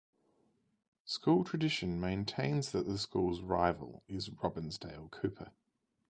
School 1.05 1.43
tradition 1.43 1.99
maintains 2.01 2.71
that 2.71 2.87
the 2.87 2.97
school's 2.97 3.39
rival 3.39 4.01
is 4.07 4.29
Robbinsdale 4.31 5.11
Cooper. 5.11 5.51